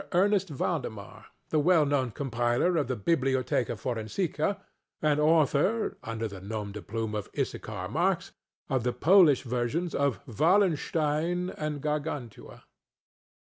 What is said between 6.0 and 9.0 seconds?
(under the nom de plume of Issachar Marx) of the